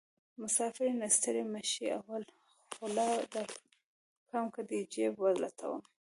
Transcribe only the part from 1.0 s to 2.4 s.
نه ستړی مشې اول